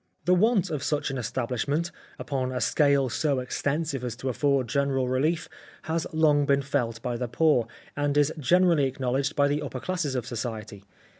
"The 0.25 0.33
want 0.33 0.71
of 0.71 0.81
such 0.81 1.11
an 1.11 1.19
establishment, 1.19 1.91
upon 2.17 2.51
a 2.51 2.59
scale 2.59 3.07
so 3.07 3.37
extensive 3.39 4.03
as 4.03 4.15
to 4.15 4.29
afford 4.29 4.67
general 4.67 5.07
relief, 5.07 5.47
has 5.83 6.07
long 6.11 6.47
been 6.47 6.63
felt 6.63 6.99
by 7.03 7.17
the 7.17 7.27
poor, 7.27 7.67
and 7.95 8.17
is 8.17 8.33
generally 8.39 8.85
acknowledged 8.85 9.35
by 9.35 9.47
the 9.47 9.61
upper 9.61 9.79
classes 9.79 10.15
of 10.15 10.25
society. 10.25 10.85